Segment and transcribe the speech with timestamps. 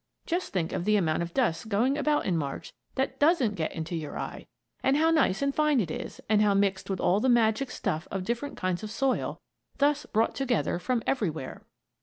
[0.25, 3.95] Just think of the amount of dust going about in March that doesn't get into
[3.95, 4.47] your eye;
[4.81, 8.07] and how nice and fine it is, and how mixed with all the magic stuff
[8.09, 9.39] of different kinds of soil,
[9.77, 11.61] thus brought together from everywhere.